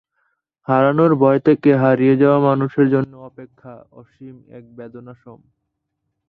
[0.67, 5.39] হারানোর ভয় থেকেও হারিয়ে যাওয়া মানুষের জন্য অপেক্ষা, অসীম এক বেদনাসম।